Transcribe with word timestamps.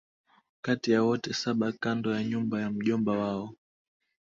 Kati 0.61 0.91
ya 0.91 1.03
wote 1.03 1.33
saba 1.33 1.71
kando 1.71 2.15
ya 2.15 2.23
nyumba 2.23 2.61
ya 2.61 2.69
mjomba 2.69 3.11
wao 3.17 3.55